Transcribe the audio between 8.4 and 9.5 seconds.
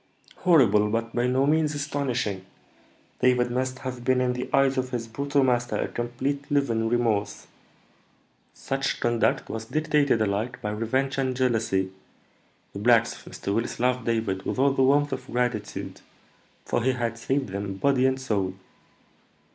"Such conduct